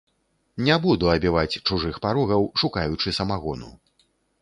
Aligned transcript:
Не 0.69 0.77
буду 0.85 1.11
абіваць 1.17 1.59
чужых 1.67 2.01
парогаў, 2.07 2.51
шукаючы 2.65 3.17
самагону. 3.23 3.75